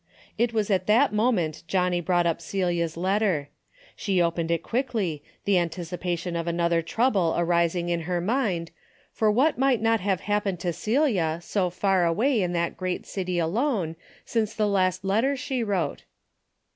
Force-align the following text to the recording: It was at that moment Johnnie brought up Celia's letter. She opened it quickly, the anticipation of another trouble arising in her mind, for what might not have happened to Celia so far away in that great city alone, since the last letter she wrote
It 0.35 0.51
was 0.51 0.71
at 0.71 0.87
that 0.87 1.13
moment 1.13 1.61
Johnnie 1.67 2.01
brought 2.01 2.25
up 2.25 2.41
Celia's 2.41 2.97
letter. 2.97 3.49
She 3.95 4.19
opened 4.19 4.49
it 4.49 4.63
quickly, 4.63 5.21
the 5.45 5.59
anticipation 5.59 6.35
of 6.35 6.47
another 6.47 6.81
trouble 6.81 7.35
arising 7.37 7.89
in 7.89 7.99
her 8.09 8.19
mind, 8.19 8.71
for 9.11 9.29
what 9.29 9.59
might 9.59 9.79
not 9.79 9.99
have 9.99 10.21
happened 10.21 10.59
to 10.61 10.73
Celia 10.73 11.37
so 11.43 11.69
far 11.69 12.03
away 12.03 12.41
in 12.41 12.51
that 12.53 12.77
great 12.77 13.05
city 13.05 13.37
alone, 13.37 13.95
since 14.25 14.55
the 14.55 14.67
last 14.67 15.05
letter 15.05 15.37
she 15.37 15.61
wrote 15.63 16.05